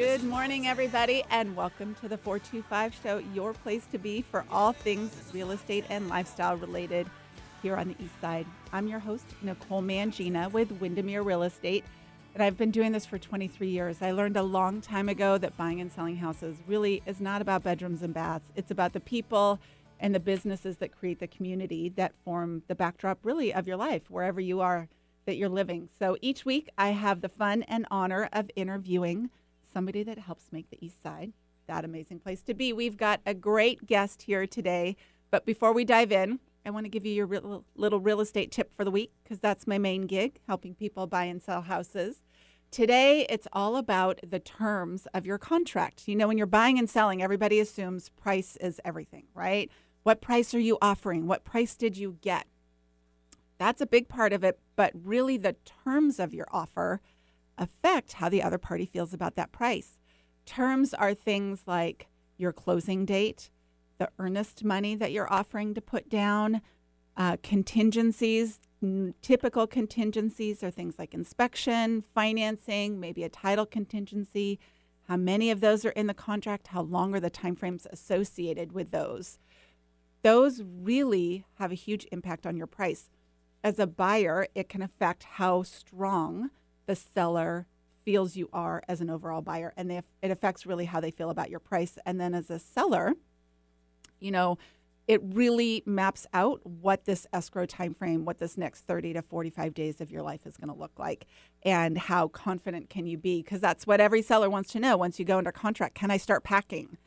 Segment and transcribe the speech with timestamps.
[0.00, 4.72] Good morning, everybody, and welcome to the 425 Show, your place to be for all
[4.72, 7.06] things real estate and lifestyle related
[7.62, 8.46] here on the East Side.
[8.72, 11.84] I'm your host, Nicole Mangina with Windermere Real Estate,
[12.32, 14.00] and I've been doing this for 23 years.
[14.00, 17.62] I learned a long time ago that buying and selling houses really is not about
[17.62, 19.60] bedrooms and baths, it's about the people
[20.00, 24.08] and the businesses that create the community that form the backdrop, really, of your life,
[24.08, 24.88] wherever you are
[25.26, 25.90] that you're living.
[25.98, 29.28] So each week, I have the fun and honor of interviewing
[29.72, 31.32] somebody that helps make the East Side
[31.70, 32.72] that amazing place to be.
[32.72, 34.96] We've got a great guest here today.
[35.30, 38.50] But before we dive in, I want to give you your real, little real estate
[38.50, 42.22] tip for the week because that's my main gig, helping people buy and sell houses.
[42.70, 46.06] Today, it's all about the terms of your contract.
[46.06, 49.70] You know, when you're buying and selling, everybody assumes price is everything, right?
[50.02, 51.26] What price are you offering?
[51.26, 52.46] What price did you get?
[53.58, 57.00] That's a big part of it, but really the terms of your offer
[57.58, 59.98] affect how the other party feels about that price.
[60.46, 63.50] Terms are things like your closing date,
[63.98, 66.62] the earnest money that you're offering to put down,
[67.16, 68.60] uh, contingencies.
[69.20, 74.58] Typical contingencies are things like inspection, financing, maybe a title contingency.
[75.06, 76.68] How many of those are in the contract?
[76.68, 79.38] How long are the timeframes associated with those?
[80.22, 83.10] Those really have a huge impact on your price.
[83.62, 86.50] As a buyer, it can affect how strong
[86.90, 87.68] the seller
[88.04, 91.30] feels you are as an overall buyer and they, it affects really how they feel
[91.30, 91.96] about your price.
[92.04, 93.14] And then as a seller
[94.18, 94.58] you know
[95.06, 99.72] it really maps out what this escrow time frame what this next 30 to 45
[99.72, 101.26] days of your life is going to look like
[101.62, 103.40] and how confident can you be?
[103.40, 106.16] Because that's what every seller wants to know once you go under contract can i
[106.16, 106.98] start packing?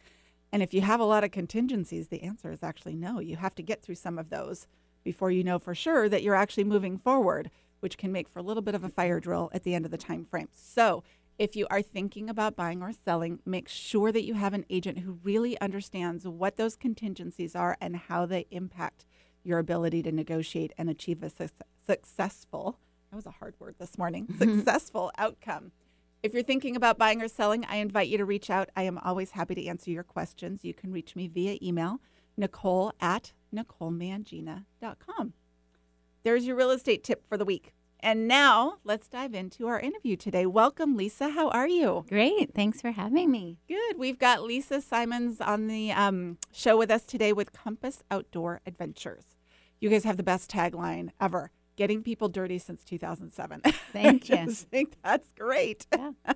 [0.54, 3.20] And if you have a lot of contingencies the answer is actually no.
[3.20, 4.66] You have to get through some of those
[5.04, 7.52] before you know for sure that you're actually moving forward
[7.84, 9.92] which can make for a little bit of a fire drill at the end of
[9.92, 10.48] the time frame.
[10.54, 11.04] So,
[11.38, 15.00] if you are thinking about buying or selling, make sure that you have an agent
[15.00, 19.04] who really understands what those contingencies are and how they impact
[19.44, 21.50] your ability to negotiate and achieve a su-
[21.86, 22.80] successful,
[23.10, 24.58] that was a hard word this morning, mm-hmm.
[24.58, 25.72] successful outcome.
[26.22, 28.70] If you're thinking about buying or selling, I invite you to reach out.
[28.78, 30.64] I am always happy to answer your questions.
[30.64, 32.00] You can reach me via email,
[32.38, 35.34] nicole at nicolemangina.com
[36.24, 37.74] there's your real estate tip for the week.
[38.00, 40.46] And now let's dive into our interview today.
[40.46, 41.30] Welcome, Lisa.
[41.30, 42.06] How are you?
[42.10, 42.54] Great.
[42.54, 43.60] Thanks for having me.
[43.68, 43.98] Good.
[43.98, 49.38] We've got Lisa Symons on the um, show with us today with Compass Outdoor Adventures.
[49.80, 53.62] You guys have the best tagline ever getting people dirty since 2007.
[53.92, 54.36] Thank you.
[54.36, 55.88] I think that's great.
[55.94, 56.12] Yeah.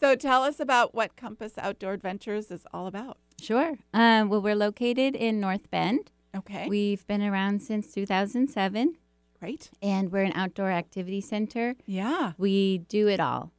[0.00, 3.18] so tell us about what Compass Outdoor Adventures is all about.
[3.40, 3.78] Sure.
[3.92, 6.10] Um, well, we're located in North Bend.
[6.34, 6.68] Okay.
[6.68, 8.96] We've been around since 2007.
[9.38, 9.70] Great.
[9.82, 11.74] And we're an outdoor activity center.
[11.86, 12.32] Yeah.
[12.38, 13.52] We do it all.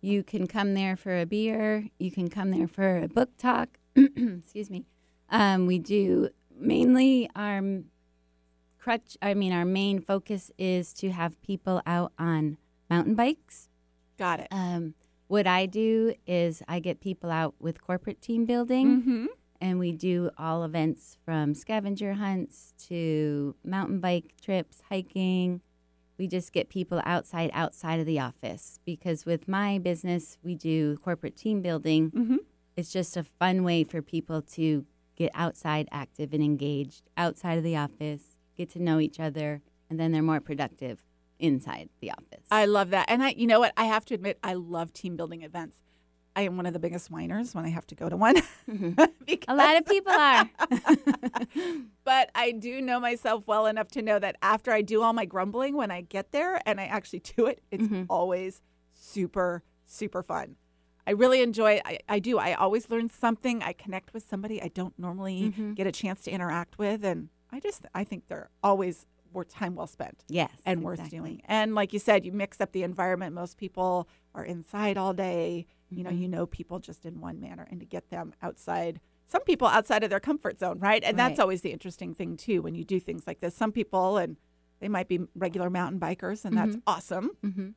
[0.00, 3.78] You can come there for a beer, you can come there for a book talk.
[3.96, 4.86] Excuse me.
[5.28, 7.62] Um, we do mainly our
[8.78, 12.56] crutch, I mean, our main focus is to have people out on
[12.88, 13.68] mountain bikes.
[14.18, 14.48] Got it.
[14.50, 14.94] Um,
[15.26, 19.02] what I do is I get people out with corporate team building.
[19.02, 19.26] Mm-hmm
[19.60, 25.60] and we do all events from scavenger hunts to mountain bike trips, hiking.
[26.18, 30.96] We just get people outside outside of the office because with my business we do
[30.98, 32.10] corporate team building.
[32.10, 32.36] Mm-hmm.
[32.76, 37.64] It's just a fun way for people to get outside active and engaged outside of
[37.64, 38.22] the office,
[38.56, 39.60] get to know each other,
[39.90, 41.04] and then they're more productive
[41.38, 42.46] inside the office.
[42.50, 43.06] I love that.
[43.08, 43.72] And I you know what?
[43.76, 45.82] I have to admit I love team building events.
[46.36, 48.36] I am one of the biggest whiners when I have to go to one.
[48.68, 48.92] Mm-hmm.
[49.48, 50.48] a lot of people are.
[52.04, 55.24] but I do know myself well enough to know that after I do all my
[55.24, 58.04] grumbling, when I get there and I actually do it, it's mm-hmm.
[58.08, 60.56] always super, super fun.
[61.06, 61.82] I really enjoy it.
[61.84, 62.38] I, I, do.
[62.38, 63.62] I always learn something.
[63.62, 65.72] I connect with somebody I don't normally mm-hmm.
[65.72, 67.04] get a chance to interact with.
[67.04, 70.24] And I just, I think they're always worth time well spent.
[70.28, 70.50] Yes.
[70.64, 70.84] And exactly.
[70.84, 71.42] worth doing.
[71.46, 73.34] And like you said, you mix up the environment.
[73.34, 76.22] Most people are inside all day you know, mm-hmm.
[76.22, 79.00] you know people just in one manner and to get them outside
[79.30, 81.04] some people outside of their comfort zone, right?
[81.04, 81.28] And right.
[81.28, 83.54] that's always the interesting thing too when you do things like this.
[83.54, 84.36] Some people and
[84.80, 86.70] they might be regular mountain bikers and mm-hmm.
[86.72, 87.30] that's awesome.
[87.44, 87.68] Mm-hmm.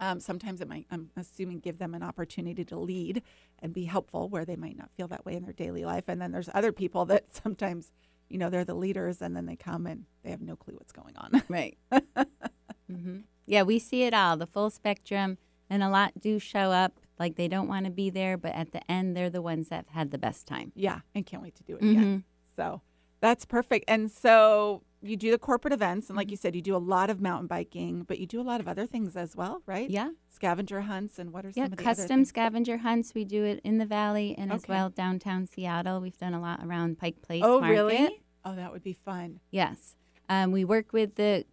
[0.00, 3.22] Um, sometimes it might, I'm assuming, give them an opportunity to lead
[3.60, 6.04] and be helpful where they might not feel that way in their daily life.
[6.08, 7.92] And then there's other people that sometimes,
[8.28, 10.92] you know, they're the leaders and then they come and they have no clue what's
[10.92, 11.42] going on.
[11.48, 11.76] Right.
[11.92, 13.18] mm-hmm.
[13.46, 15.36] Yeah, we see it all, the full spectrum,
[15.68, 18.72] and a lot do show up like they don't want to be there, but at
[18.72, 20.72] the end, they're the ones that have had the best time.
[20.74, 21.98] Yeah, and can't wait to do it mm-hmm.
[21.98, 22.24] again.
[22.56, 22.82] So
[23.20, 23.84] That's perfect.
[23.88, 27.10] And so you do the corporate events, and like you said, you do a lot
[27.10, 29.88] of mountain biking, but you do a lot of other things as well, right?
[29.90, 30.10] Yeah.
[30.30, 33.14] Scavenger hunts, and what are Yeah, some of the Yeah, custom scavenger hunts.
[33.14, 36.00] We do it in the valley and as well downtown Seattle.
[36.00, 37.72] We've done a lot around Pike Place Oh, Market.
[37.74, 38.24] really?
[38.44, 39.40] Oh, that would be fun.
[39.50, 39.94] Yes.
[40.28, 41.44] Um, we work with the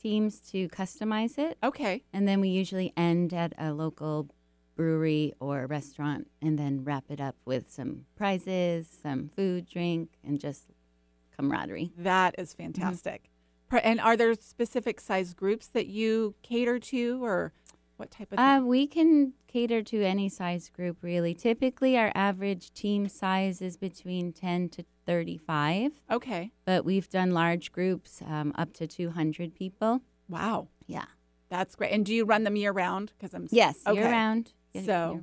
[0.00, 2.02] teams to customize it, Okay.
[2.12, 4.28] and then we usually end at a local
[4.76, 10.38] brewery or restaurant and then wrap it up with some prizes, some food, drink, and
[10.38, 10.66] just
[11.36, 11.92] camaraderie.
[11.98, 12.62] That is Mm-hmm.
[12.62, 13.30] fantastic.
[13.82, 17.52] And are there specific size groups that you cater to, or
[17.96, 18.38] what type of?
[18.38, 21.34] Uh, we can cater to any size group, really.
[21.34, 26.52] Typically, our average team size is between 10 to 35, okay.
[26.64, 30.00] but we've done large groups um, up to 200 people.
[30.28, 31.06] Wow, Yeah.
[31.48, 31.92] that's great.
[31.92, 33.12] And do you run them year round?
[33.18, 33.98] Because I'm Yes, Okay.
[34.00, 34.52] year round.
[34.76, 35.22] Yeah, So-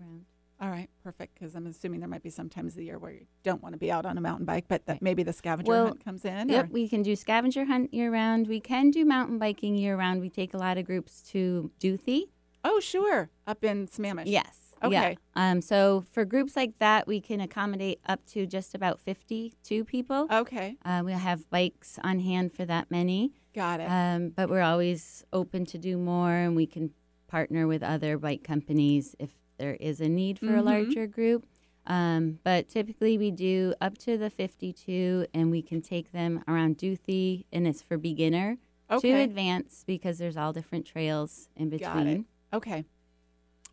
[0.61, 1.33] All right, perfect.
[1.33, 3.73] Because I'm assuming there might be some times of the year where you don't want
[3.73, 6.23] to be out on a mountain bike, but that maybe the scavenger Well, hunt comes
[6.23, 6.47] in.
[6.47, 8.47] Yep, or- we can do scavenger hunt year round.
[8.47, 10.21] We can do mountain biking year round.
[10.21, 12.29] We take a lot of groups to Duthie.
[12.63, 13.29] Oh, sure.
[13.45, 14.23] Up in Sammamish.
[14.27, 14.59] Yes.
[14.81, 14.88] Yeah.
[14.88, 15.17] Okay.
[15.35, 20.27] Um, so for groups like that, we can accommodate up to just about 52 people.
[20.31, 20.77] Okay.
[20.85, 23.33] Uh, we have bikes on hand for that many.
[23.53, 23.85] Got it.
[23.85, 26.91] Um, but we're always open to do more, and we can
[27.27, 30.65] partner with other bike companies if there is a need for a Mhm.
[30.65, 31.45] larger group.
[31.85, 36.77] Um, but typically, we do up to the 52, and we can take them around
[36.77, 38.57] Duthie, and it's for beginner
[38.89, 39.23] to okay.
[39.23, 42.25] advance because there's all different trails in between.
[42.53, 42.85] Okay.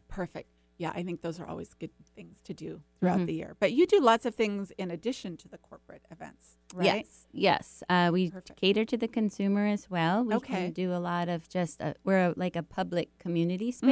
[0.09, 0.49] Perfect.
[0.79, 3.27] Yeah, I think those are always good things to do throughout Mhm.
[3.27, 3.57] the year.
[3.61, 6.87] But you do lots of things in addition to the corporate events, right?
[7.07, 7.83] Yes, yes.
[7.91, 8.59] Uh, we Perfect.
[8.59, 10.25] cater to the consumer as well.
[10.25, 10.55] We Okay.
[10.55, 13.87] can do a lot of just a, we're a, like a public community Mm-hmm.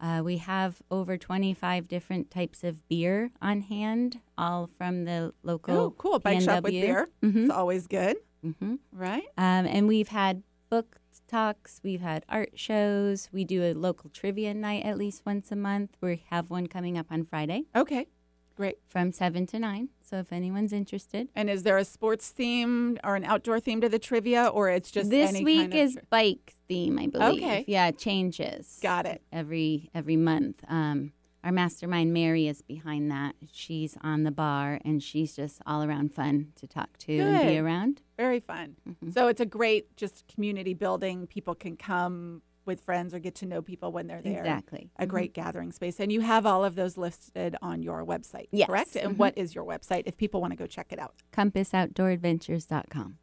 [0.00, 5.76] Uh, we have over 25 different types of beer on hand, all from the local.
[5.76, 6.18] Oh, cool.
[6.18, 6.80] Bike shop with PNW.
[6.80, 7.08] beer.
[7.22, 7.42] Mhm.
[7.44, 8.16] It's always good,
[8.60, 9.24] hmm right?
[9.38, 10.98] Um, and we've had book
[11.28, 13.28] talks, we've had art shows.
[13.32, 15.96] We do a local trivia night at least once a month.
[16.00, 18.06] We have one coming up on Friday Okay.
[18.56, 18.78] Great.
[18.86, 19.88] from 7 to 9.
[20.02, 21.28] So if anyone's interested.
[21.34, 24.90] And is there a sports theme or an outdoor theme to the trivia, or it's
[24.90, 27.42] just this any week kind of is bike theme, I believe.
[27.42, 27.64] Okay.
[27.66, 28.78] Yeah, it changes.
[28.82, 29.22] Got it.
[29.32, 30.62] Every every month.
[30.68, 31.12] Um,
[31.42, 33.34] our mastermind Mary is behind that.
[33.52, 37.58] She's on the bar and she's just all around fun to talk to and be
[37.58, 38.00] around.
[38.16, 38.76] Very fun.
[38.88, 39.12] Mhm.
[39.12, 41.26] So it's a great just community building.
[41.26, 44.40] People can come with friends or get to know people when they're there.
[44.40, 44.90] Exactly.
[44.98, 45.08] A Mhm.
[45.08, 46.00] great gathering space.
[46.00, 48.66] And you have all of those listed on your website, Yes.
[48.68, 48.96] correct?
[48.96, 49.18] And Mhm.
[49.18, 51.14] what is your website if people want to go check it out?
[51.32, 53.18] CompassOutdoorAdventures.com.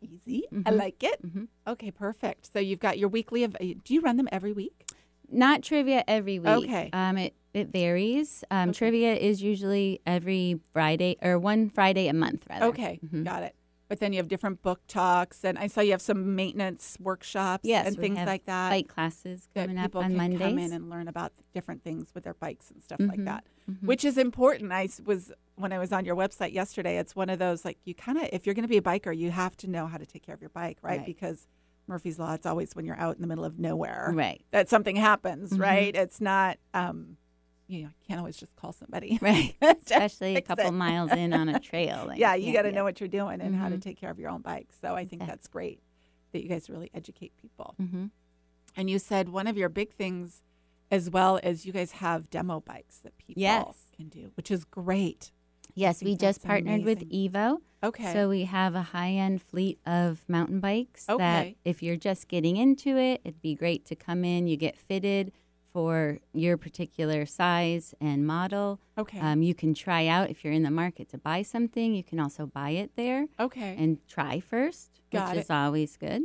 [0.00, 0.44] Easy.
[0.52, 0.76] I Mhm.
[0.76, 1.20] like it.
[1.22, 1.48] Mhm.
[1.66, 2.52] Okay, perfect.
[2.52, 4.90] So you've got your weekly of do you run them every week?
[5.30, 6.48] Not trivia every week.
[6.64, 6.90] Okay.
[6.92, 8.44] Um, it it varies.
[8.50, 8.76] Um, Okay.
[8.78, 12.66] trivia is usually every Friday or one Friday a month rather.
[12.66, 13.24] Okay, Mhm.
[13.24, 13.56] got it.
[13.88, 17.64] But then you have different book talks and I saw you have some maintenance workshops
[17.66, 18.70] Yes, and things like that.
[18.70, 20.40] Bike classes that coming up people on can Mondays.
[20.40, 23.24] come in and learn about different things with their bikes and stuff like Mhm.
[23.24, 23.82] that, Mhm.
[23.86, 24.72] which is important.
[24.72, 26.98] I was when I was on your website yesterday.
[26.98, 29.16] It's one of those like you kind of if you're going to be a biker,
[29.16, 30.98] you have to know how to take care of your bike, right?
[30.98, 31.06] Right.
[31.06, 31.46] Because
[31.86, 34.44] Murphy's law, it's always when you're out in the middle of nowhere Right.
[34.50, 35.60] that something happens, Mhm.
[35.60, 35.96] right?
[35.96, 37.16] It's not, um,
[37.68, 39.18] you know, you can't always just call somebody.
[39.22, 39.54] Right.
[39.62, 40.72] Especially a couple it.
[40.72, 42.04] miles in on a trail.
[42.08, 43.82] like, yeah, you got to know what you're doing and how to Mhm.
[43.82, 44.68] take care of your own bike.
[44.80, 45.80] So I think that's great
[46.32, 47.74] that you guys really educate people.
[47.80, 48.10] Mhm.
[48.76, 50.42] And you said one of your big things
[50.90, 53.90] as well as you guys have demo bikes that people Yes.
[53.94, 55.30] can do, which is great.
[55.74, 57.08] Yes, we just partnered with.
[57.10, 57.58] Evo.
[57.84, 58.12] Okay.
[58.12, 62.56] So we have a high end fleet of mountain bikes that if you're just getting
[62.56, 64.48] into it, it'd be great to come in.
[64.48, 65.30] You get fitted
[65.78, 68.80] for your particular size and model.
[68.98, 69.20] okay.
[69.20, 71.94] Um, you can try out if you're in the market to buy something.
[71.94, 73.76] You can also buy it there okay.
[73.78, 75.40] and try first, Got which it.
[75.42, 76.22] is always good.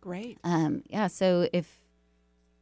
[0.00, 0.38] great.
[0.42, 1.84] Um, yeah, so if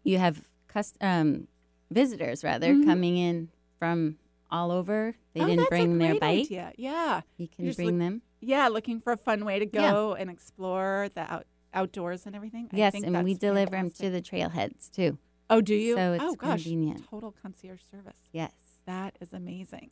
[0.03, 1.49] you have cust- um,
[1.91, 2.85] visitors rather Mhm.
[2.85, 3.49] coming in
[3.79, 4.19] from
[4.51, 6.41] all over, they oh, didn't bring their bike.
[6.47, 6.73] Idea.
[6.77, 7.23] Yeah.
[7.39, 8.23] You can bring look- them.
[8.43, 8.69] Yeah.
[8.69, 9.93] Looking for a fun way to Yeah.
[9.93, 12.69] go and explore the out- outdoors and everything.
[12.71, 15.17] I yes, and we deliver them to the trailheads too.
[15.51, 15.95] Oh, do you?
[15.95, 16.63] so it's oh, gosh.
[16.65, 17.09] convenient.
[17.09, 18.17] Total concierge service.
[18.33, 18.53] Yes.
[18.87, 19.91] That is amazing.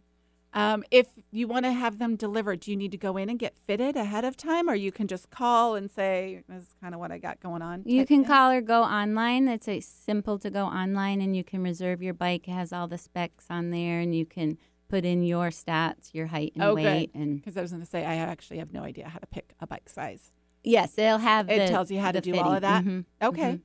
[0.55, 3.39] Um, if you want to have them delivered, do you need to go in and
[3.39, 6.93] get fitted ahead of time, or you can just call and say, "This is kind
[6.93, 7.85] of what I got going on"?
[7.87, 8.25] You can thing?
[8.27, 9.49] call or go online.
[9.49, 12.49] It's a simple to go online, and you can reserve your bike.
[12.49, 14.59] It has all the specs on there, and you can
[14.91, 16.85] put in your stats, your height and Oh, good.
[16.85, 19.27] weight, and Because I was going to say, I actually have no idea how to
[19.27, 20.33] pick a bike size.
[20.63, 21.49] yes, they'll have.
[21.49, 22.85] It the- tells you how to do all of that?
[22.85, 23.07] fitting.
[23.23, 23.61] Mhm, Okay, mhm.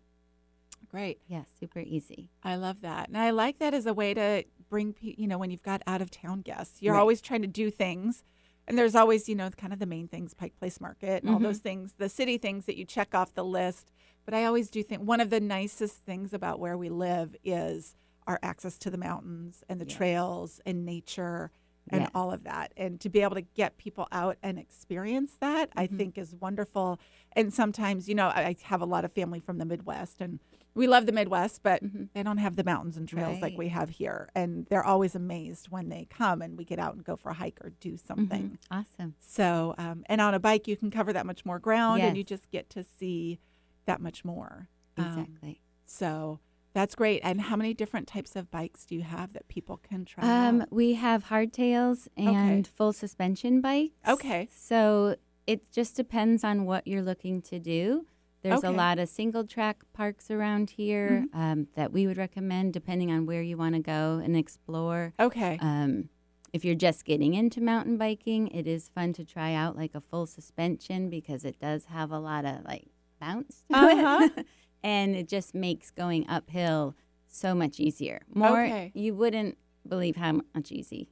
[0.89, 1.19] Great.
[1.27, 2.29] Yeah, super easy.
[2.43, 5.51] I love that, and I like that as a way to bring, you know, when
[5.51, 7.01] you've got out of town guests, you're Right.
[7.01, 8.23] always trying to do things
[8.69, 11.39] And there's always, you know, kind of the main things, Pike Place Market and all
[11.39, 11.43] Mhm.
[11.43, 13.91] those things, the city things that you check off the list.
[14.25, 17.95] But I always do think one of the nicest things about where we live is
[18.27, 19.97] our access to the mountains and the Yes.
[19.97, 21.49] trails and nature
[21.89, 22.11] and Yes.
[22.13, 22.73] all of that.
[22.75, 25.97] And to be able to get people out and experience that, I Mhm.
[25.97, 26.99] think is wonderful.
[27.31, 30.39] And sometimes, you know, I I have a lot of family from the Midwest and
[30.77, 32.09] we love the Midwest, but Mhm.
[32.13, 34.29] they don't have the mountains and trails like we have here.
[34.35, 37.33] And they're always amazed when they come and we get out and go for a
[37.33, 38.51] hike or do something.
[38.51, 38.57] Mhm.
[38.71, 39.15] Awesome.
[39.19, 42.23] So, um, and on a bike, you can cover that much more ground and you
[42.23, 43.39] just get to see
[43.85, 44.69] that much more.
[44.97, 45.61] Um, Exactly.
[45.85, 46.39] so
[46.73, 47.21] that's great.
[47.23, 50.23] And how many different types of bikes do you have that people can try?
[50.47, 53.95] Um, we have hardtails and full suspension bikes.
[54.07, 54.47] Okay.
[54.51, 55.15] So
[55.47, 58.05] it just depends on what you're looking to do.
[58.43, 58.67] There's Okay.
[58.67, 58.75] Mm-hmm.
[58.75, 63.25] a lot of single track parks around here um, that we would recommend, depending on
[63.25, 65.13] where you want to go and explore.
[65.19, 65.57] Okay.
[65.61, 66.09] Um,
[66.53, 70.01] if you're just getting into mountain biking, it is fun to try out like a
[70.01, 72.87] full suspension because it does have a lot of like
[73.19, 74.29] bounce to Uh-huh.
[74.37, 74.45] it,
[74.83, 76.95] and it just makes going uphill
[77.27, 78.21] so much easier.
[78.33, 78.91] More, Okay.
[78.95, 81.09] you wouldn't believe how much easy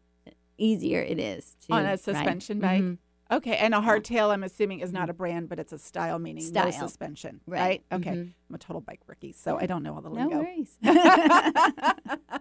[0.57, 1.99] easier it is to On a ride.
[1.99, 2.81] suspension bike?
[2.81, 2.97] Mhm.
[3.31, 3.55] Okay.
[3.57, 6.69] And a hardtail, I'm assuming, is not a brand, but it's a style, meaning no
[6.71, 7.41] suspension.
[7.47, 7.59] Right.
[7.59, 7.83] Right.
[7.91, 8.11] Okay.
[8.11, 8.33] Mhm.
[8.49, 10.37] I'm a total bike rookie, so I don't know all the No lingo.
[10.39, 10.77] worries.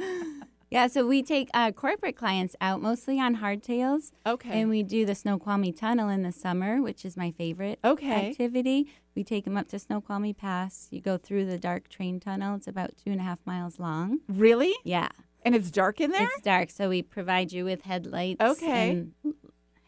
[0.70, 4.12] yeah, so we take uh, corporate clients out mostly on hardtails.
[4.24, 4.60] Okay.
[4.60, 8.30] And we do the Snoqualmie Tunnel in the summer, which is my favorite Okay.
[8.30, 8.86] activity.
[9.16, 10.86] We take them up to Snoqualmie Pass.
[10.90, 12.54] You go through the dark train tunnel.
[12.56, 14.20] It's about two and a half miles long.
[14.28, 14.72] really?
[14.84, 15.08] Yeah,
[15.44, 16.22] And it's dark in there?
[16.22, 16.70] it's dark.
[16.70, 18.40] So we provide you with headlights.
[18.40, 18.90] Okay.
[18.90, 19.12] and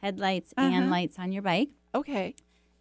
[0.02, 0.68] headlights Uh-huh.
[0.74, 1.70] and lights on your bike.
[1.94, 2.34] okay.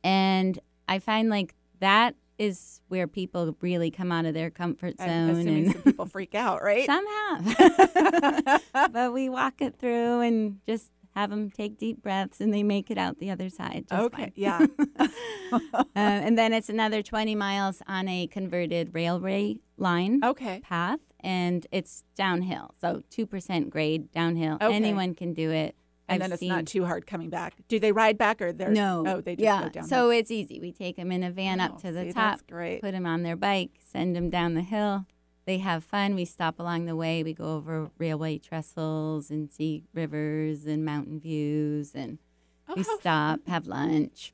[0.03, 5.07] And I find like that is where people really come out of their comfort I'm
[5.07, 6.85] zone assuming and some people freak out, right?
[6.87, 8.61] some have.
[8.91, 12.89] but we walk it through and just have them take deep breaths and they make
[12.89, 13.85] it out the other side.
[13.89, 14.23] Just okay.
[14.23, 14.31] fine.
[14.35, 14.65] Yeah.
[15.51, 15.57] uh,
[15.95, 20.61] and then it's another 20 miles on a converted railway line okay.
[20.63, 22.73] path, and it's downhill.
[22.79, 24.55] So 2% grade downhill.
[24.55, 24.73] Okay.
[24.73, 25.75] Anyone can do it.
[26.11, 27.55] And I've then it's seen, not too hard coming back.
[27.67, 29.03] Do they ride back or they're No.
[29.07, 29.63] Oh, they just yeah.
[29.63, 29.83] go down.
[29.87, 30.59] So it's easy.
[30.59, 32.81] We take them in a van Oh, up to the see, top, That's great.
[32.81, 35.05] put them on their bike, send them down the hill.
[35.45, 36.13] They have fun.
[36.15, 37.23] We stop along the way.
[37.23, 42.19] We go over railway trestles and see rivers and mountain views, and
[42.69, 44.33] Oh, we stop, have lunch.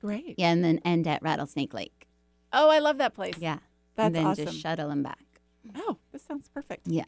[0.00, 0.36] Great.
[0.38, 2.06] Yeah, and then end at Rattlesnake Lake.
[2.52, 3.34] Oh, I love that place.
[3.38, 3.58] Yeah,
[3.96, 4.44] That's and then awesome.
[4.46, 5.18] just shuttle them back.
[5.74, 6.86] oh, this sounds perfect.
[6.86, 7.04] Yeah,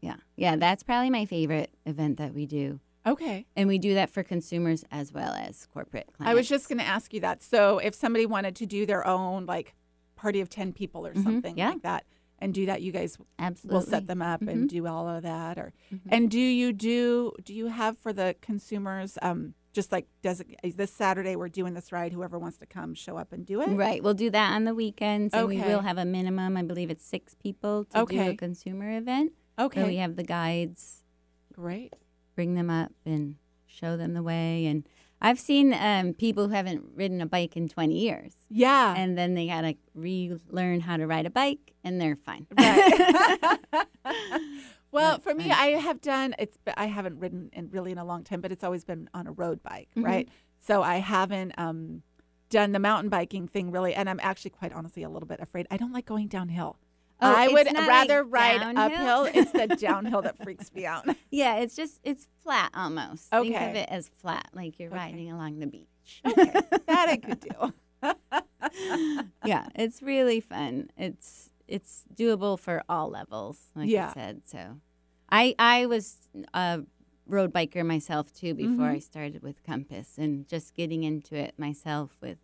[0.00, 0.56] yeah, yeah.
[0.56, 2.80] That's probably my favorite event that we do,
[3.12, 3.46] Okay.
[3.56, 6.30] and we do that for consumers as well as corporate clients.
[6.30, 7.42] I was just going to ask you that.
[7.42, 9.74] So, if somebody wanted to do their own like
[10.16, 11.70] party of 10 people or Mhm, something yeah.
[11.70, 12.04] like that
[12.38, 14.68] and do that, you guys absolutely will set them up and Mhm.
[14.68, 16.00] do all of that or Mhm.
[16.10, 20.76] and do you do do you have for the consumers um just like does it,
[20.76, 23.68] this Saturday we're doing this ride whoever wants to come show up and do it?
[23.68, 24.02] Right.
[24.02, 26.56] We'll do that on the weekends, and we will have a minimum.
[26.56, 29.32] I believe it's six people to do a consumer event.
[29.58, 29.80] Okay.
[29.82, 31.04] So we have the guides
[31.52, 31.94] Great.
[32.40, 34.64] Bring them up and show them the way.
[34.64, 34.88] And
[35.20, 38.94] I've seen um, people who haven't ridden a bike in 20 years, Yeah.
[38.96, 42.46] and then they got to relearn how to ride a bike, and they're fine.
[42.56, 43.58] Right.
[44.90, 45.58] well, That's for me, fun.
[45.58, 46.56] I have done it's.
[46.78, 49.32] I haven't ridden in really in a long time, but it's always been on a
[49.32, 50.04] road bike, Mhm.
[50.04, 50.28] right?
[50.60, 52.02] So I haven't um,
[52.48, 55.66] done the mountain biking thing really, and I'm actually quite honestly a little bit afraid.
[55.70, 56.78] I don't like going downhill.
[57.22, 59.24] Oh, I would rather ride downhill?
[59.24, 59.30] uphill.
[59.34, 61.04] It's the downhill that freaks me out.
[61.30, 63.32] yeah, it's just it's flat almost.
[63.32, 63.50] Okay.
[63.50, 64.96] Think of it as flat, like you're Okay.
[64.98, 65.86] riding along the beach.
[66.26, 66.52] Okay,
[66.86, 67.72] that I could do.
[69.44, 70.90] yeah, it's really fun.
[70.96, 74.10] It's it's doable for all levels, like Yeah.
[74.10, 74.42] I said.
[74.46, 74.76] So,
[75.30, 76.18] I I was
[76.54, 76.80] a
[77.26, 78.94] road biker myself too before Mhm.
[78.96, 82.38] I started with Compass, and just getting into it myself with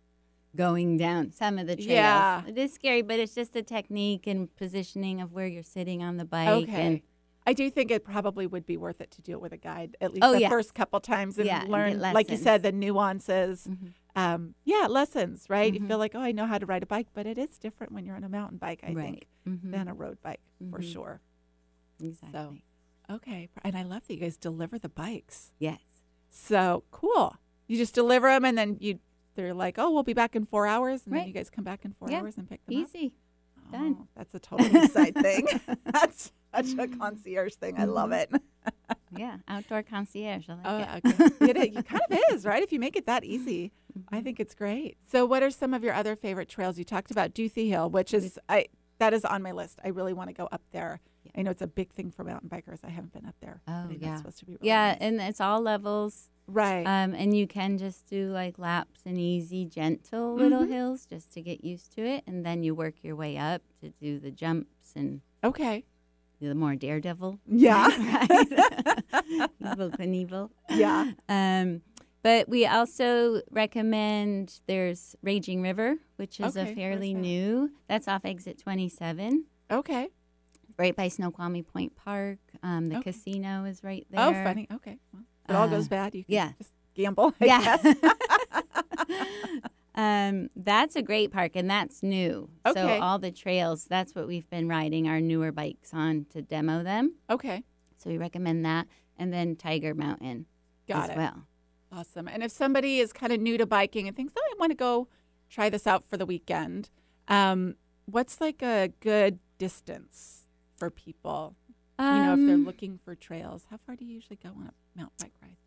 [0.57, 1.87] going down some of the trails.
[1.89, 2.43] Yeah.
[2.47, 6.17] It is scary, but it's just the technique and positioning of where you're sitting on
[6.17, 6.49] the bike.
[6.49, 6.81] Okay.
[6.81, 7.01] And
[7.45, 9.95] I do think it probably would be worth it to do it with a guide
[10.01, 10.49] at least Oh, the yes.
[10.49, 13.67] first couple times and Yeah, learn, get like you said, the nuances.
[13.69, 13.93] Mhm.
[14.17, 15.73] Um, yeah, lessons, right?
[15.73, 15.87] You Mhm.
[15.87, 18.03] feel like, oh, I know how to ride a bike, but it is different when
[18.05, 19.27] you're on a mountain bike, I think, right.
[19.47, 19.71] Mhm.
[19.71, 20.91] than a road bike for Mhm.
[20.91, 21.21] sure.
[22.01, 22.63] Exactly.
[23.09, 23.49] Okay.
[23.63, 25.53] And I love that you guys deliver the bikes.
[25.59, 26.03] Yes.
[26.29, 27.37] So cool.
[27.67, 28.99] You just deliver them and then you,
[29.37, 31.03] they're like, oh, we'll be back in four hours.
[31.05, 32.19] And then you guys come back in four Yeah.
[32.19, 32.87] hours and pick them up.
[32.89, 33.13] Easy.
[33.57, 33.97] Oh, Done.
[34.01, 35.47] Oh, that's a total east side thing.
[35.85, 37.79] That's such a concierge thing.
[37.79, 38.29] I love it.
[39.15, 39.37] Yeah.
[39.47, 40.49] Outdoor concierge.
[40.49, 41.05] I like Oh, it.
[41.41, 41.49] okay.
[41.49, 42.61] it, it kind of is, right?
[42.61, 43.71] If you make it that easy,
[44.11, 44.97] I think it's great.
[45.09, 46.77] So, what are some of your other favorite trails?
[46.77, 48.65] You talked about Duthie Hill, which is I
[48.99, 49.79] that is on my list.
[49.83, 50.99] I really want to go up there.
[51.23, 51.31] Yeah.
[51.37, 52.79] I know it's a big thing for mountain bikers.
[52.83, 53.61] I haven't been up there.
[53.67, 53.97] Oh, yeah.
[54.09, 54.97] that's supposed to be really Yeah, nice.
[54.99, 56.29] and it's all levels.
[56.47, 56.85] Right.
[56.85, 60.69] Um, and you can just do like laps and easy, gentle little Mhm.
[60.69, 62.23] hills just to get used to it.
[62.25, 65.83] And then you work your way up to do the jumps and okay.
[66.39, 67.39] the more daredevil.
[67.47, 67.87] Yeah.
[67.97, 68.29] right?
[69.61, 70.49] Evel Knievel.
[70.69, 71.11] Yeah.
[71.27, 71.81] Um,
[72.23, 77.19] but we also recommend there's Raging River, which is Okay, a fairly that?
[77.19, 77.71] new.
[77.87, 80.09] That's off exit 27, Okay.
[80.77, 82.39] right by Snoqualmie Point Park.
[82.63, 83.11] Um, the Okay.
[83.11, 84.19] casino is right there.
[84.21, 84.67] Oh, funny.
[84.73, 84.97] Okay.
[85.13, 86.13] Well, it all Uh, goes bad.
[86.15, 86.51] You can yeah.
[86.57, 87.33] just gamble.
[87.41, 87.77] I Yeah.
[87.77, 87.95] guess.
[89.95, 92.49] um, that's a great park, and that's new.
[92.65, 92.79] Okay.
[92.79, 96.83] So all the trails, that's what we've been riding our newer bikes on to demo
[96.83, 97.15] them.
[97.29, 97.63] okay.
[97.99, 98.85] So we recommend that,
[99.17, 100.45] and then Tiger Mountain
[100.87, 101.17] Got as it.
[101.17, 101.47] well.
[101.91, 102.27] Awesome.
[102.27, 104.75] And if somebody is kind of new to biking and thinks, oh, I want to
[104.77, 105.07] go
[105.49, 106.91] try this out for the weekend,
[107.27, 107.73] um,
[108.05, 111.55] what's like a good distance for people?
[111.99, 114.67] You know, if they're Um, looking for trails, how far do you usually go on
[114.69, 115.57] a mountain bike ride?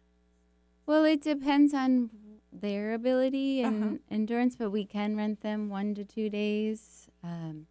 [0.87, 2.11] Well, it depends on
[2.53, 3.97] their ability and Uh-huh.
[4.11, 7.09] endurance, but we can rent them one to two days.
[7.23, 7.67] Um,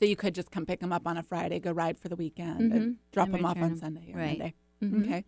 [0.00, 2.14] So you could just come pick them up on a Friday, go ride for the
[2.14, 2.76] weekend, Mhm.
[2.76, 3.74] and drop And them off on.
[3.74, 4.38] Sunday or Right.
[4.38, 4.54] Monday.
[4.80, 5.02] mhm.
[5.04, 5.24] Okay.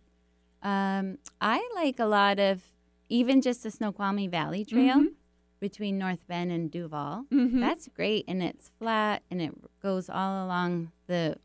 [0.63, 2.63] Um, I like a lot of
[3.09, 5.15] even just the Snoqualmie Valley Trail Mhm.
[5.59, 7.25] between North Bend and Duvall.
[7.25, 7.59] Mhm.
[7.59, 11.37] That's great, and it's flat, and it goes all along the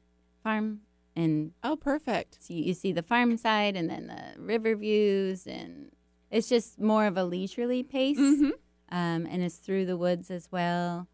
[0.44, 0.82] farm,
[1.16, 2.36] and oh, perfect.
[2.40, 5.90] so you see the farm side, and then the river views, and
[6.30, 8.18] it's just more of a leisurely pace.
[8.18, 8.52] Mhm.
[8.90, 11.08] um, and it's through the woods as well.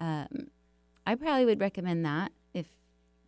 [0.00, 0.48] Um,
[1.06, 2.66] I probably would recommend that if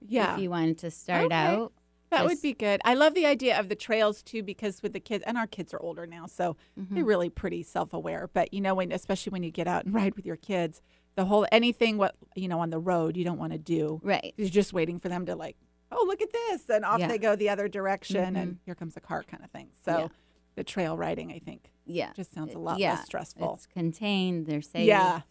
[0.06, 0.34] Yeah.
[0.34, 1.34] if you wanted to start Okay.
[1.34, 1.72] out.
[2.10, 2.80] That would be good.
[2.84, 5.74] I love the idea of the trails too, because with the kids, and our kids
[5.74, 6.94] are older now, so Mm-hmm.
[6.94, 8.30] they're really pretty self-aware.
[8.32, 10.80] But you know, when especially when you get out and ride with your kids,
[11.16, 14.00] the whole anything what you know on the road you don't want to do.
[14.02, 14.32] Right.
[14.36, 15.56] You're just waiting for them to like,
[15.94, 17.08] oh look at this, and off Yeah.
[17.08, 18.58] they go the other direction, and Mhm.
[18.64, 19.70] here comes a car kind of thing.
[19.84, 20.08] So Yeah.
[20.56, 22.12] the trail riding, I think, Yeah.
[22.14, 23.54] just sounds a lot yeah, less stressful.
[23.54, 24.46] It's contained.
[24.46, 24.86] They're safe.
[24.86, 25.22] Yeah,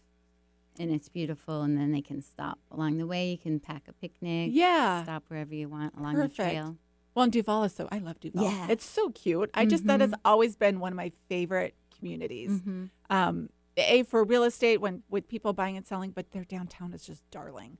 [0.78, 3.30] And it's beautiful, and then they can stop along the way.
[3.30, 4.50] You can pack a picnic.
[4.52, 5.04] yeah.
[5.04, 6.36] Stop wherever you want along Perfect.
[6.36, 6.78] the trail.
[7.14, 8.42] Well, and Duvall is so I love Duvall.
[8.42, 8.66] Yeah.
[8.68, 9.50] It's so cute.
[9.54, 10.20] I just that has Mhm.
[10.24, 12.58] always been one of my favorite communities.
[12.60, 16.92] hmm um, a for real estate when with people buying and selling, but their downtown
[16.92, 17.78] is just darling.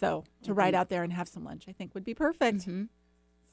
[0.00, 0.78] So to ride Mhm.
[0.78, 2.64] out there and have some lunch, I think would be perfect.
[2.64, 2.84] hmm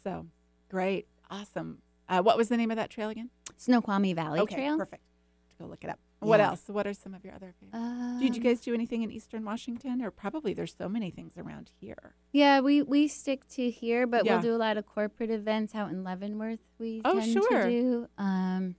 [0.03, 0.27] So
[0.69, 1.81] great, awesome.
[2.07, 3.29] Uh, what was the name of that trail again?
[3.57, 4.77] Snoqualmie Valley okay, Trail.
[4.77, 5.03] perfect.
[5.49, 5.99] To go look it up.
[6.19, 6.63] What else?
[6.67, 7.77] What are some of your other favorites?
[7.77, 11.37] Um, Did you guys do anything in Eastern Washington, or probably there's so many things
[11.37, 12.15] around here?
[12.31, 14.33] Yeah, we, we stick to here, but Yeah.
[14.35, 16.59] we'll do a lot of corporate events out in Leavenworth.
[16.79, 17.63] We Oh, tend sure.
[17.65, 18.07] to do.
[18.17, 18.75] Um,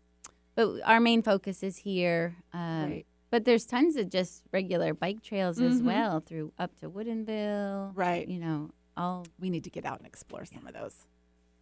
[0.57, 2.37] but our main focus is here.
[2.53, 3.07] Um, Right.
[3.31, 5.85] But there's tons of just regular bike trails as Mhm.
[5.85, 7.93] well through up to Woodinville.
[7.95, 8.27] Right.
[8.27, 11.05] You know, all We need to get out and explore some of those.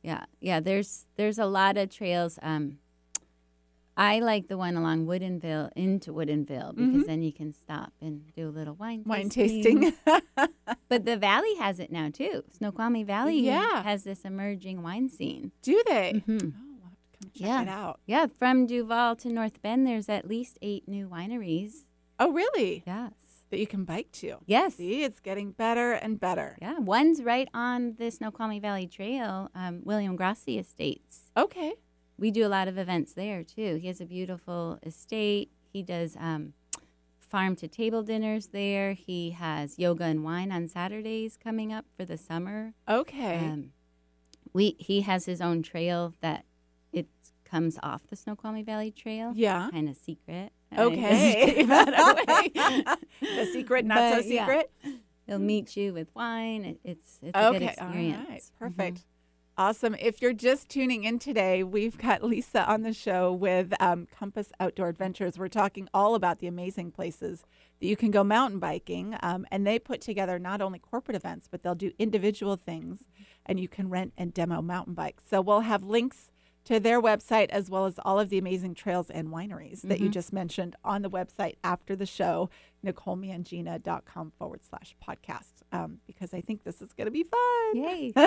[0.03, 0.61] yeah, yeah.
[0.61, 2.39] There's there's a lot of trails.
[2.43, 2.79] Um,
[3.99, 7.07] I like the one along Woodinville into Woodinville because Mhm.
[7.07, 9.93] then you can stop and do a little wine Wine tasting.
[10.89, 12.45] But the valley has it now too.
[12.53, 13.83] Snoqualmie Valley Yeah.
[13.83, 15.51] has this emerging wine scene.
[15.63, 16.23] do they?
[16.27, 16.53] Mhm.
[17.37, 17.63] Check Yeah.
[17.63, 18.01] it out.
[18.07, 21.85] Yeah, from Duvall to North Bend, there's at least eight new wineries.
[22.19, 22.83] Oh, really?
[22.87, 23.13] Yes.
[23.51, 24.39] That you can bike to.
[24.47, 24.75] Yes.
[24.77, 26.57] See, it's getting better and better.
[26.61, 31.31] Yeah, one's right on the Snoqualmie Valley Trail, um, William Grassi Estates.
[31.37, 31.75] Okay.
[32.19, 33.77] We do a lot of events there too.
[33.77, 35.53] He has a beautiful estate.
[35.73, 36.55] He does um,
[37.21, 38.95] farm to table dinners there.
[38.95, 42.73] He has yoga and wine on Saturdays coming up for the summer.
[42.89, 43.37] Okay.
[43.39, 43.73] Um,
[44.55, 46.47] we he has his own trail that
[47.57, 49.33] comes off the Snoqualmie Valley Trail.
[49.35, 49.69] yeah.
[49.71, 50.53] kind of secret.
[50.77, 51.45] Okay.
[51.47, 53.37] just gave that away.
[53.37, 54.47] the secret, not so But, yeah.
[54.47, 54.71] secret.
[55.27, 56.65] He'll meet you with wine.
[56.65, 57.75] It, it's it's a good Okay.
[57.81, 58.29] All experience.
[58.29, 58.43] right.
[58.43, 58.59] Mhm.
[58.59, 59.05] Perfect.
[59.59, 59.95] Awesome.
[59.99, 64.53] If you're just tuning in today, we've got Lisa on the show with um, Compass
[64.61, 65.39] Outdoor Adventures.
[65.39, 67.43] We're talking all about the amazing places
[67.81, 69.17] that you can go mountain biking.
[69.23, 73.05] Um, and they put together not only corporate events, but they'll do individual things
[73.47, 75.25] and you can rent and demo mountain bikes.
[75.29, 76.31] So we'll have links
[76.67, 80.09] to their website as well as all of the amazing trails and wineries that you
[80.09, 80.13] Mhm.
[80.13, 82.51] just mentioned on the website after the show,
[82.85, 87.75] NicoleMangina.com forward slash podcast, um, because I think this is going to be fun.
[87.75, 88.13] Yay!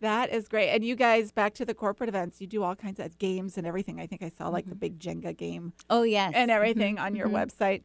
[0.00, 0.70] That is great.
[0.70, 3.64] And you guys, back to the corporate events, you do all kinds of games and
[3.64, 4.00] everything.
[4.00, 7.14] I think I saw like the big Jenga game oh yes, and everything Mhm, on
[7.14, 7.34] your mhm.
[7.46, 7.82] website.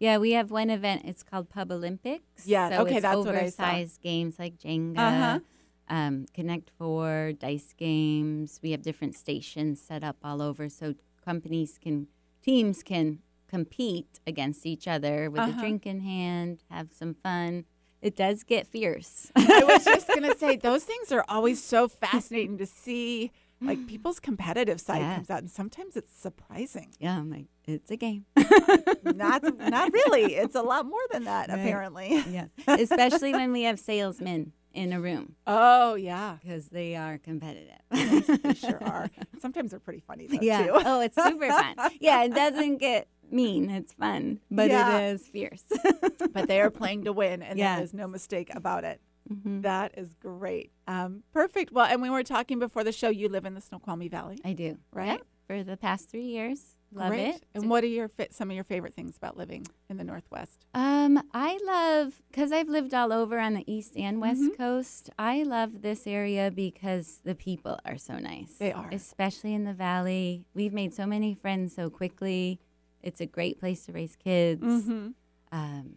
[0.00, 1.02] Yeah, we have one event.
[1.04, 2.44] It's called Pub Olympics.
[2.44, 3.62] Yeah, so okay, it's that's what I saw.
[3.68, 5.38] oversized games like Jenga, Uh-huh.
[5.90, 8.60] Um, Connect Four, dice games.
[8.62, 12.06] We have different stations set up all over, so companies can,
[12.42, 15.52] teams can compete against each other with Uh-huh.
[15.56, 17.64] a drink in hand, have some fun.
[18.00, 19.30] It does get fierce.
[19.36, 23.30] I was just going to say, those things are always so fascinating to see
[23.62, 25.16] like people's competitive side Yeah.
[25.16, 26.94] comes out, and sometimes it's surprising.
[26.98, 28.24] Yeah, I'm like, it's a game.
[29.04, 30.34] not not really.
[30.34, 31.58] It's a lot more than that, Right.
[31.58, 32.24] apparently.
[32.30, 32.48] yes.
[32.66, 37.78] Especially when we have salesmen in a room Oh yeah, because they are competitive.
[37.90, 39.10] they sure are.
[39.40, 40.66] Sometimes they're pretty funny though yeah.
[40.66, 40.72] too.
[40.74, 41.74] Oh, it's super fun.
[42.00, 43.70] Yeah, it doesn't get mean.
[43.70, 44.98] It's fun, but Yeah.
[44.98, 45.64] it is fierce.
[46.32, 47.76] but they are playing to win, and Yes.
[47.76, 49.00] there is no mistake about it.
[49.32, 49.62] Mhm.
[49.62, 50.72] That is great.
[50.88, 51.72] Um, perfect.
[51.72, 53.08] Well, and we were talking before the show.
[53.10, 54.78] You live in the Snoqualmie Valley, I do.
[54.92, 55.18] Right?
[55.18, 56.76] Yep, For the past three years.
[56.92, 57.36] Love Great.
[57.36, 57.42] it.
[57.54, 60.66] And what are your some of your favorite things about living in the Northwest?
[60.74, 64.56] Um, I love because I've lived all over on the east and west Mhm.
[64.56, 65.08] coast.
[65.18, 68.54] I love this area because the people are so nice.
[68.58, 68.88] They are.
[68.90, 70.44] especially in the valley.
[70.52, 72.58] We've made so many friends so quickly.
[73.02, 74.62] It's a great place to raise kids.
[74.62, 75.08] Mm-hmm.
[75.52, 75.96] Um,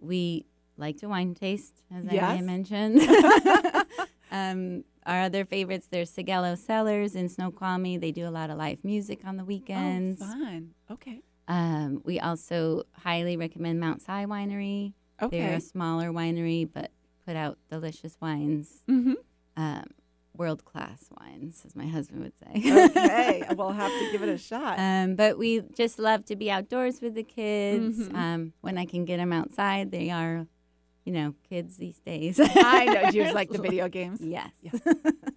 [0.00, 3.00] we like to wine taste, as I mentioned.
[4.32, 7.98] um, our other favorites, there's Sigillo Cellars in Snoqualmie.
[7.98, 10.20] They do a lot of live music on the weekends.
[10.22, 10.70] Oh, fun.
[10.90, 11.22] Okay.
[11.46, 14.94] Um, we also highly recommend Mount Si Winery.
[15.22, 15.40] Okay.
[15.40, 16.90] They're a smaller winery, but
[17.26, 19.12] put out delicious wines, Mm-hmm.
[19.56, 19.84] um,
[20.36, 22.86] world class wines, as my husband would say.
[22.88, 23.44] Okay.
[23.56, 24.78] we'll have to give it a shot.
[24.80, 28.08] um, but we just love to be outdoors with the kids.
[28.08, 28.14] Mhm.
[28.16, 30.46] Um, when I can get them outside, they are,
[31.04, 32.40] you know, kids these days.
[32.40, 33.10] I know.
[33.10, 34.20] Do you like the video games?
[34.22, 34.50] Yes.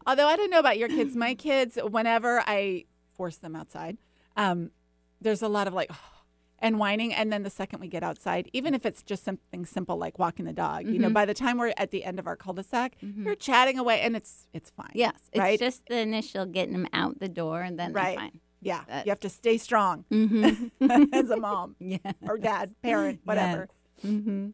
[0.05, 3.97] Although I don't know about your kids, my kids, whenever I force them outside,
[4.35, 4.71] um,
[5.19, 5.91] there's a lot of like
[6.59, 7.13] and whining.
[7.13, 10.45] And then the second we get outside, even if it's just something simple like walking
[10.45, 11.13] the dog, you know, Mhm.
[11.13, 13.25] by the time we're at the end of our cul-de-sac, Mhm.
[13.25, 14.91] you're chatting away, and it's it's fine.
[14.95, 15.15] Yes.
[15.33, 15.59] It's Right?
[15.59, 18.17] just the initial getting them out the door, and then Right.
[18.17, 18.39] fine.
[18.61, 18.83] yeah.
[18.87, 21.13] But- you have to stay strong Mm-hmm.
[21.13, 21.97] as a mom yeah.
[22.27, 23.67] or dad, parent, whatever.
[24.05, 24.49] Mm-hmm.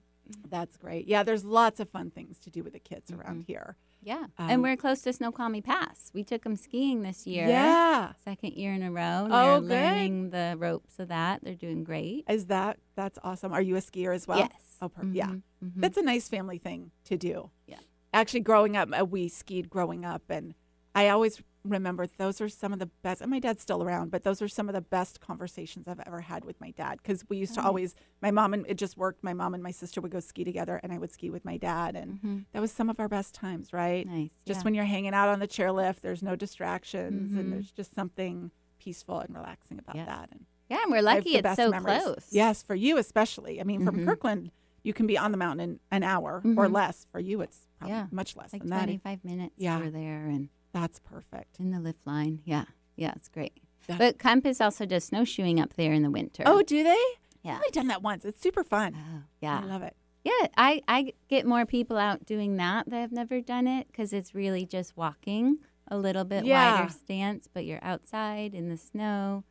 [0.50, 1.08] That's great.
[1.08, 3.76] Yeah, there's lots of fun things to do with the kids around here.
[4.02, 4.26] Yeah.
[4.38, 6.12] Um, and we're close to Snoqualmie Pass.
[6.14, 7.48] We took them skiing this year.
[7.48, 8.12] Yeah.
[8.26, 9.28] Second year in a row.
[9.30, 9.70] Oh, They're good.
[9.70, 11.42] learning the ropes of that.
[11.44, 12.26] They're doing great.
[12.30, 13.54] Is that that's awesome?
[13.54, 14.40] Are you a skier as well?
[14.40, 14.52] yes.
[14.82, 15.28] Oh, per- yeah.
[15.28, 15.72] Mhm, mhm.
[15.78, 17.50] That's a nice family thing to do.
[17.66, 17.78] Yeah.
[18.14, 20.54] Actually, growing up, uh, we skied growing up, and
[20.94, 23.22] I always remember those are some of the best.
[23.22, 26.22] And my dad's still around, but those are some of the best conversations I've ever
[26.22, 27.96] had with my dad because we used to always.
[28.22, 29.24] My mom and it just worked.
[29.24, 31.58] My mom and my sister would go ski together, and I would ski with my
[31.58, 32.46] dad, and Mhm.
[32.52, 34.06] that was some of our best times, right?
[34.08, 34.32] Nice.
[34.46, 34.64] Just yeah.
[34.64, 37.40] when you're hanging out on the chairlift, there's no distractions, Mhm.
[37.40, 40.06] and there's just something peaceful and relaxing about Yeah.
[40.06, 40.30] that.
[40.32, 42.02] And Yeah, and we're lucky it's so memories.
[42.04, 42.28] close.
[42.32, 43.62] Yes, for you especially.
[43.62, 44.06] I mean, from Mhm.
[44.06, 44.52] Kirkland,
[44.84, 46.74] you can be on the mountain in an hour or Mhm.
[46.74, 47.06] less.
[47.12, 48.08] For you, it's probably Yeah.
[48.12, 48.84] much less Like than that.
[48.86, 49.80] 25 minutes Yeah.
[49.80, 51.60] we're there and That's perfect.
[51.60, 52.42] in the lift line.
[52.46, 52.66] Yeah.
[52.96, 53.54] Yeah, it's great.
[53.88, 56.44] That- but Compass also does snowshoeing up there in the winter.
[56.46, 56.98] Oh, do they?
[57.44, 57.52] yeah.
[57.54, 58.26] I've only done that once.
[58.26, 58.96] It's super fun.
[58.98, 59.96] Oh, I love it.
[60.24, 64.14] Yeah, I, I get more people out doing that that have never done it because
[64.14, 65.58] it's really just walking
[65.90, 66.80] a little bit Yeah.
[66.80, 69.44] wider stance, but you're outside in the snow,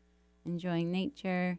[0.46, 1.58] enjoying nature.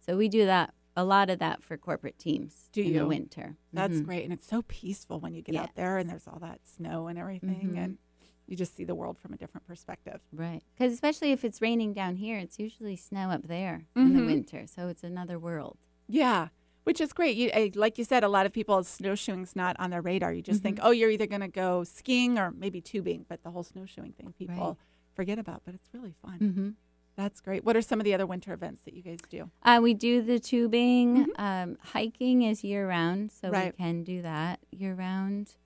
[0.00, 3.00] So we do that a lot of that for corporate teams Do in you?
[3.00, 3.56] the winter.
[3.72, 4.04] That's Mhm.
[4.06, 4.24] great.
[4.24, 7.18] And it's so peaceful when you get out there and there's all that snow and
[7.18, 7.72] everything.
[7.74, 7.84] Mhm.
[7.84, 7.98] And
[8.46, 10.20] you just see the world from a different perspective.
[10.32, 10.62] Right.
[10.76, 14.16] Because especially if it's raining down here, it's usually snow up there in Mhm.
[14.18, 14.66] the winter.
[14.66, 15.78] So it's another world.
[16.08, 16.48] Yeah.
[16.84, 17.34] Which is great.
[17.36, 20.34] You, eh, like you said, a lot of people, snowshoeing's not on their radar.
[20.34, 23.50] You just think, oh, you're either going to go skiing or maybe tubing, but the
[23.50, 24.76] whole snowshoeing thing people Right.
[25.14, 25.62] forget about.
[25.64, 26.38] But it's really fun.
[26.38, 26.68] Mm-hmm.
[27.16, 27.64] That's great.
[27.64, 29.50] What are some of the other winter events that you guys do?
[29.62, 31.28] Uh, we do the tubing.
[31.36, 33.54] Um, hiking is year round, so Mm-hmm.
[33.54, 33.74] Right.
[33.78, 35.56] we can do that year round.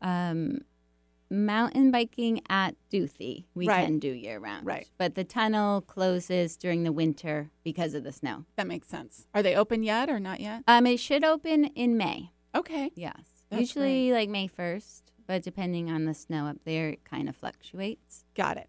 [0.00, 0.60] Um,
[1.30, 3.84] mountain biking at Duthie, we Right.
[3.84, 4.66] can do year round.
[4.66, 4.88] Right.
[4.98, 8.44] But the tunnel closes during the winter because of the snow.
[8.56, 9.26] That makes sense.
[9.34, 10.62] Are they open yet or not yet?
[10.68, 12.30] Um, it should open in May.
[12.54, 12.90] Okay.
[12.94, 13.14] Yes.
[13.50, 17.36] That's Usually like May 1st, but depending on the snow up there, it kind of
[17.36, 18.24] fluctuates.
[18.34, 18.68] Got it.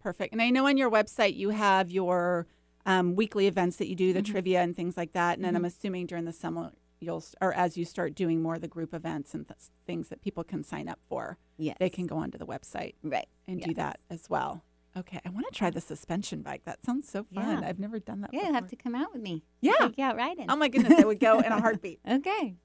[0.00, 0.32] Perfect.
[0.32, 2.46] And I know on your website you have your
[2.88, 4.26] um, weekly events that you do, the Mhm.
[4.26, 5.36] trivia and things like that.
[5.36, 5.66] And then I'm Mhm.
[5.66, 9.34] assuming during the summer you'll, or as you start doing more of the group events
[9.34, 11.76] and th- things that people can sign up for, Yes.
[11.78, 13.28] they can go onto the website Right.
[13.46, 14.62] and do that as well.
[14.96, 15.20] Okay.
[15.24, 16.64] I want to try the suspension bike.
[16.64, 17.62] That sounds so fun.
[17.62, 17.68] Yeah.
[17.68, 18.46] I've never done that Yeah, before.
[18.52, 19.44] you'll have to come out with me.
[19.60, 19.72] Yeah.
[19.78, 20.46] Take you out riding.
[20.48, 20.98] Oh my goodness.
[20.98, 22.00] I would go in a heartbeat.
[22.08, 22.56] okay.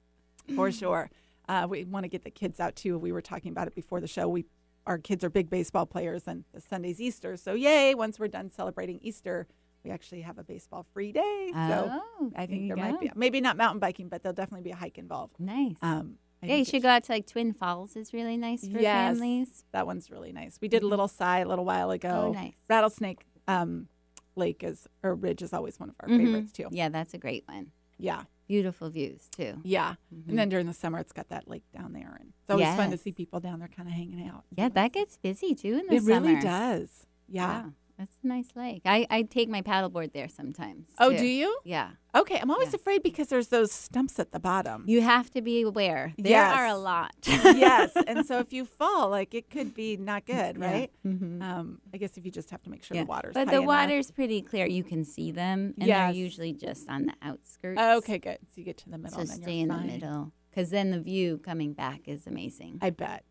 [0.56, 1.10] for sure.
[1.48, 2.98] Uh, we want to get the kids out too.
[2.98, 4.28] We were talking about it before the show.
[4.28, 4.46] We
[4.86, 7.36] our kids are big baseball players, and the Sunday's Easter.
[7.36, 7.94] So yay!
[7.94, 9.46] Once we're done celebrating Easter,
[9.84, 11.50] we actually have a baseball free day.
[11.54, 12.98] So oh, I think there might go.
[13.00, 15.38] be maybe not mountain biking, but there'll definitely be a hike involved.
[15.40, 15.76] Nice.
[15.82, 17.94] Um, I yeah, you should go out to like Twin Falls.
[17.96, 19.16] is really nice for Yes.
[19.18, 19.64] families.
[19.72, 20.58] That one's really nice.
[20.60, 22.08] We did a Little Si a little while ago.
[22.08, 22.26] Mm-hmm.
[22.28, 22.54] Oh, nice.
[22.68, 23.88] Rattlesnake um,
[24.36, 26.18] Lake is or Ridge is always one of our Mhm.
[26.24, 26.68] favorites too.
[26.70, 27.72] Yeah, that's a great one.
[27.98, 29.60] Yeah, Beautiful views too.
[29.62, 29.94] yeah.
[30.12, 30.28] Mhm.
[30.30, 32.90] And then during the summer, it's got that lake down there, and it's always fun
[32.90, 34.44] to see people down there kind of hanging out.
[34.56, 36.28] yeah, that gets busy too in the It summer.
[36.28, 37.06] It really does.
[37.28, 37.70] Yeah.
[38.02, 38.82] That's a nice lake.
[38.84, 40.88] I, I take my paddleboard there sometimes.
[40.98, 41.18] Oh, too.
[41.18, 41.56] do you?
[41.64, 41.90] Yeah.
[42.16, 42.36] Okay.
[42.40, 42.76] I'm always Yeah.
[42.80, 44.82] afraid because there's those stumps at the bottom.
[44.88, 46.12] You have to be aware.
[46.18, 46.56] There Yes.
[46.56, 47.14] are a lot.
[47.28, 47.92] yes.
[48.08, 50.66] And so if you fall, like it could be not good, Yeah.
[50.72, 50.90] right?
[51.06, 51.40] Mhm.
[51.42, 53.04] Um, I guess if you just have to make sure Yeah.
[53.04, 53.66] the water's But the enough.
[53.66, 54.66] water's pretty clear.
[54.66, 56.12] You can see them, and Yes.
[56.12, 57.80] they're usually just on the outskirts.
[57.80, 58.38] Okay, good.
[58.48, 59.14] So you get to the middle.
[59.14, 59.86] So and stay you're in fine.
[59.86, 62.78] the middle, because then the view coming back is amazing.
[62.82, 63.24] I bet.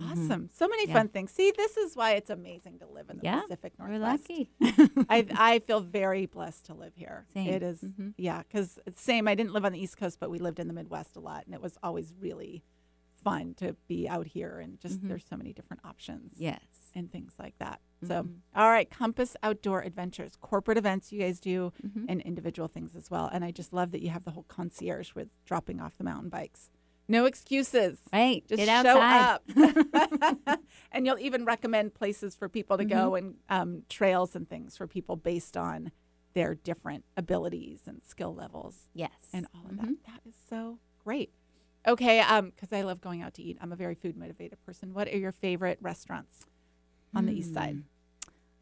[0.00, 0.10] Mhm.
[0.12, 0.50] Awesome.
[0.52, 0.94] So many Yeah.
[0.94, 1.30] fun things.
[1.30, 4.28] See, this is why it's amazing to live in the Yeah, Pacific We're Northwest.
[4.28, 4.50] lucky.
[5.08, 7.26] I I feel very blessed to live here.
[7.32, 7.48] Same.
[7.48, 8.14] It is, Mhm.
[8.16, 9.28] yeah, because same.
[9.28, 11.46] I didn't live on the East Coast, but we lived in the Midwest a lot,
[11.46, 12.64] and it was always really
[13.22, 14.58] fun to be out here.
[14.60, 15.08] And just Mhm.
[15.08, 16.90] there's so many different options yes.
[16.94, 17.80] and things like that.
[18.02, 18.40] So, Mhm.
[18.54, 22.04] all right, Compass Outdoor Adventures, corporate events you guys do, Mhm.
[22.06, 23.28] and individual things as well.
[23.32, 26.28] And I just love that you have the whole concierge with dropping off the mountain
[26.28, 26.70] bikes.
[27.06, 27.98] No excuses.
[28.12, 28.46] Right.
[28.48, 29.40] Just Get show outside.
[30.46, 30.58] up.
[30.92, 34.86] and you'll even recommend places for people to go and um, trails and things for
[34.86, 35.92] people based on
[36.32, 39.10] their different abilities and skill levels yes.
[39.32, 39.80] and all of Mhm.
[39.80, 40.04] that.
[40.06, 41.30] That is so great.
[41.86, 43.58] Okay, um, because I love going out to eat.
[43.60, 44.94] I'm a very food motivated person.
[44.94, 46.46] What are your favorite restaurants
[47.14, 47.82] on the east side?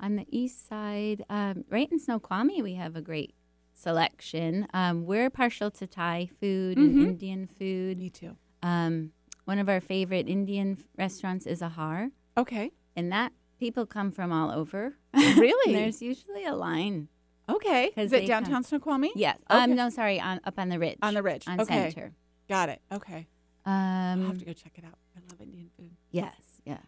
[0.01, 0.05] Hmm.
[0.05, 3.35] On the east side, um, right in Snoqualmie, we have a great
[3.73, 4.67] selection.
[4.75, 6.85] Um, we're partial to Thai food Mhm.
[6.85, 7.99] and Indian food.
[7.99, 8.37] Me too.
[8.63, 9.13] Um,
[9.45, 12.71] one of our favorite Indian restaurants is Ahar, Okay.
[12.95, 14.97] and that people come from all over.
[15.15, 15.73] Really?
[15.75, 17.09] There's usually a line.
[17.49, 17.91] Okay.
[17.97, 19.13] Is it downtown come- Snoqualmie?
[19.17, 19.39] Yes.
[19.51, 19.63] Okay.
[19.65, 20.99] Um, no, sorry, on up on the ridge.
[21.03, 21.45] On the ridge.
[21.49, 21.91] on okay.
[21.91, 22.13] Center.
[22.49, 22.81] Got it.
[22.93, 23.27] Okay.
[23.65, 24.99] I'll have Um, to go check it out.
[25.17, 25.97] I love Indian food.
[26.11, 26.79] Yes, yeah.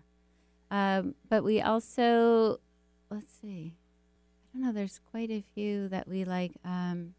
[0.71, 2.59] Um, but we also,
[3.11, 3.75] let's see,
[4.55, 6.53] I don't know, there's quite a few that we like.
[6.65, 7.15] Um,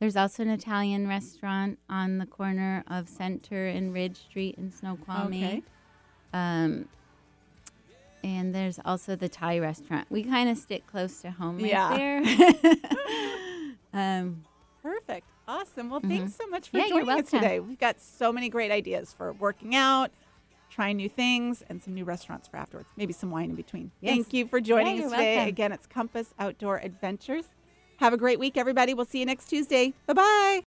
[0.00, 5.44] there's also an Italian restaurant on the corner of Center and Ridge Street in Snoqualmie.
[5.44, 5.62] Okay.
[6.32, 6.88] Um,
[8.24, 10.06] and there's also the Thai restaurant.
[10.10, 11.96] We kind of stick close to home right Yeah.
[11.96, 12.22] there.
[13.92, 14.42] um,
[14.82, 15.26] Perfect.
[15.46, 15.90] Awesome.
[15.90, 16.96] Well, thanks so much for Mm-hmm.
[16.96, 17.60] Yeah, joining us today.
[17.60, 20.10] We've got so many great ideas for working out,
[20.72, 22.88] trying new things, and some new restaurants for afterwards.
[22.96, 23.90] Maybe some wine in between.
[24.00, 24.14] Yes.
[24.14, 25.34] Thank you for joining Yeah, us today.
[25.36, 25.48] welcome.
[25.48, 27.44] Again, it's Compass Outdoor Adventures.
[27.98, 28.94] Have a great week, everybody.
[28.94, 29.92] We'll see you next Tuesday.
[30.06, 30.60] Bye bye.